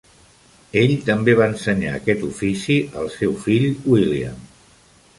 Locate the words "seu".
3.21-3.39